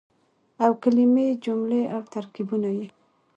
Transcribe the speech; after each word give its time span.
او 0.63 0.71
کلمې 0.83 1.27
،جملې 1.43 1.81
او 1.95 2.01
ترکيبونه 2.13 2.69
يې 2.77 2.87